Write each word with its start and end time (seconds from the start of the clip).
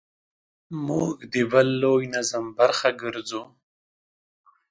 موږ 0.85 1.09
د 1.31 1.33
بل 1.51 1.67
لوی 1.81 2.03
نظم 2.15 2.45
برخه 2.59 2.89
ګرځو. 3.01 3.43